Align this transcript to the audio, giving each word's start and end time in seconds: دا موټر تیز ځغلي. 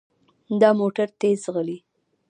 دا 0.61 0.69
موټر 0.79 1.07
تیز 1.19 1.37
ځغلي. 1.45 1.77